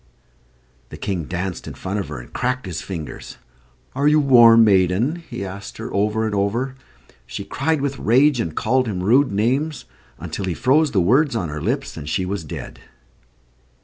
The 0.89 0.97
King 0.97 1.25
danced 1.25 1.67
in 1.67 1.75
front 1.75 1.99
of 1.99 2.07
her, 2.07 2.19
and 2.19 2.33
cracked 2.33 2.65
his 2.65 2.81
fingers. 2.81 3.37
"Are 3.93 4.07
you 4.07 4.19
warm, 4.19 4.63
maiden?" 4.63 5.17
he 5.29 5.45
asked 5.45 5.77
her, 5.77 5.93
over 5.93 6.25
and 6.25 6.33
over. 6.33 6.73
She 7.27 7.43
cried 7.45 7.81
with 7.81 7.99
rage, 7.99 8.39
and 8.39 8.55
called 8.55 8.87
him 8.87 9.03
rude 9.03 9.31
names, 9.31 9.85
until 10.17 10.45
he 10.45 10.55
froze 10.55 10.89
the 10.89 10.99
words 11.01 11.35
on 11.35 11.49
her 11.49 11.61
lips, 11.61 11.97
and 11.97 12.09
she 12.09 12.25
was 12.25 12.43
dead. 12.43 12.79